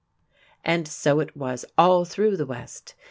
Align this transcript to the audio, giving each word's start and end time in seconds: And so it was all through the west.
And 0.65 0.87
so 0.87 1.19
it 1.19 1.37
was 1.37 1.63
all 1.77 2.05
through 2.05 2.35
the 2.35 2.47
west. 2.47 2.95